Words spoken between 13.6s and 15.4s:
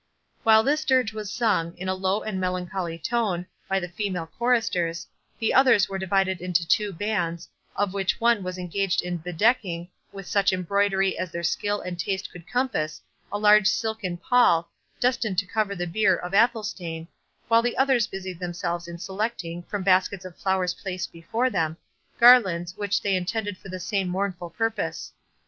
silken pall, destined